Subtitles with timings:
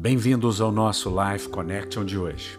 [0.00, 2.58] Bem-vindos ao nosso Life Connection de hoje.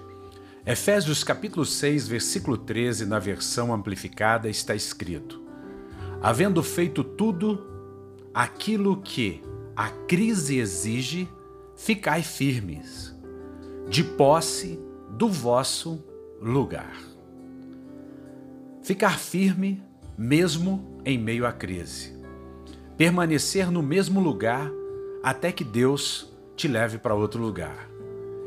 [0.63, 5.41] Efésios capítulo 6, versículo 13, na versão amplificada, está escrito:
[6.22, 7.65] Havendo feito tudo
[8.31, 9.41] aquilo que
[9.76, 11.27] a crise exige,
[11.76, 13.12] ficai firmes,
[13.89, 14.79] de posse
[15.10, 15.99] do vosso
[16.39, 16.95] lugar.
[18.84, 19.81] Ficar firme
[20.16, 22.16] mesmo em meio à crise.
[22.95, 24.70] Permanecer no mesmo lugar
[25.23, 26.30] até que Deus
[26.62, 27.90] te leve para outro lugar.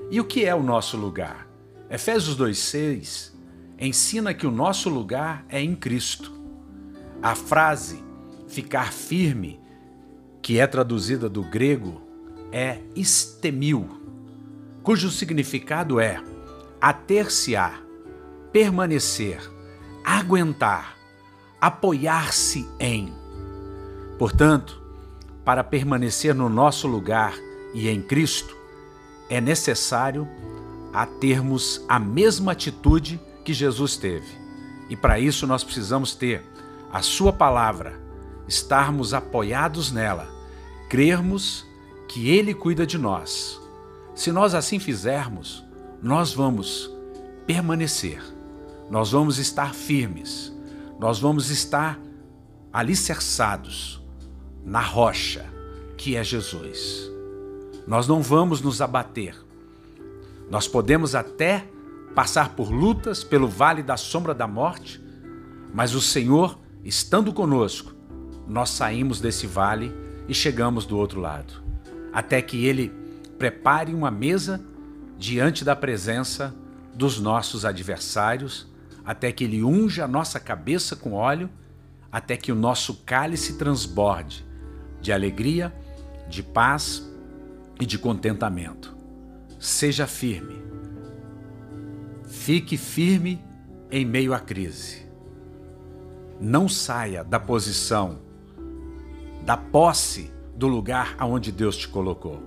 [0.08, 1.48] E o que é o nosso lugar?
[1.90, 3.32] Efésios 2,6
[3.76, 6.32] ensina que o nosso lugar é em Cristo.
[7.20, 8.04] A frase
[8.46, 9.60] ficar firme,
[10.40, 12.02] que é traduzida do grego,
[12.52, 14.00] é istemil,
[14.84, 16.22] cujo significado é
[16.80, 17.80] ater-se-á,
[18.52, 19.40] permanecer,
[20.04, 20.96] aguentar,
[21.60, 23.12] apoiar-se em.
[24.20, 24.80] Portanto,
[25.44, 27.34] para permanecer no nosso lugar
[27.74, 28.56] e em Cristo,
[29.28, 30.28] é necessário
[30.92, 34.28] a termos a mesma atitude que Jesus teve.
[34.88, 36.42] E para isso nós precisamos ter
[36.92, 38.00] a Sua palavra,
[38.46, 40.28] estarmos apoiados nela,
[40.88, 41.66] crermos
[42.06, 43.60] que Ele cuida de nós.
[44.14, 45.64] Se nós assim fizermos,
[46.00, 46.88] nós vamos
[47.44, 48.22] permanecer,
[48.88, 50.52] nós vamos estar firmes,
[51.00, 51.98] nós vamos estar
[52.72, 54.00] alicerçados
[54.64, 55.44] na rocha
[55.96, 57.13] que é Jesus
[57.86, 59.36] nós não vamos nos abater.
[60.50, 61.66] Nós podemos até
[62.14, 65.02] passar por lutas pelo vale da sombra da morte,
[65.72, 67.92] mas o Senhor, estando conosco,
[68.46, 69.92] nós saímos desse vale
[70.28, 71.62] e chegamos do outro lado,
[72.12, 72.92] até que Ele
[73.38, 74.64] prepare uma mesa
[75.18, 76.54] diante da presença
[76.94, 78.66] dos nossos adversários,
[79.04, 81.50] até que Ele unja a nossa cabeça com óleo,
[82.12, 84.46] até que o nosso cálice transborde
[85.00, 85.74] de alegria,
[86.28, 87.02] de paz
[87.80, 88.96] e de contentamento.
[89.58, 90.62] Seja firme.
[92.24, 93.42] Fique firme
[93.90, 95.06] em meio à crise.
[96.40, 98.18] Não saia da posição,
[99.44, 102.42] da posse do lugar aonde Deus te colocou.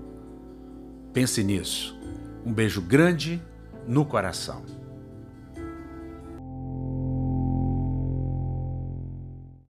[1.13, 1.97] Pense nisso.
[2.46, 3.41] Um beijo grande
[3.88, 4.63] no coração.